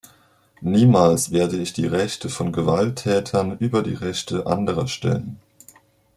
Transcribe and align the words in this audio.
Niemals 0.61 1.29
werde 1.29 1.57
ich 1.57 1.73
die 1.73 1.85
Rechte 1.85 2.29
von 2.29 2.51
Gewalttätern 2.51 3.57
über 3.59 3.83
die 3.83 3.93
Rechte 3.93 4.47
anderer 4.47 4.87
stellen. 4.87 5.39